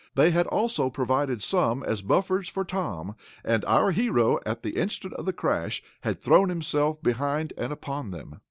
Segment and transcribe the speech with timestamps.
[0.15, 3.15] They had also provided some as buffers for Tom,
[3.45, 8.09] and our hero, at the instant of the crash, had thrown himself behind and upon
[8.09, 8.39] them.